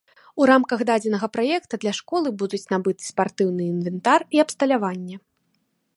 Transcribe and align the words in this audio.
У 0.43 0.45
рамках 0.49 0.79
дадзенага 0.89 1.27
праекта 1.35 1.79
для 1.83 1.93
школы 1.99 2.33
будуць 2.43 2.61
набыты 2.73 3.03
спартыўны 3.11 3.63
інвентар 3.73 4.19
і 4.39 4.45
абсталяванне. 4.45 5.15